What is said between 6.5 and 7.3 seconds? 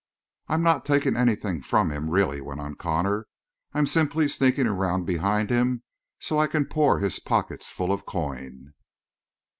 pour his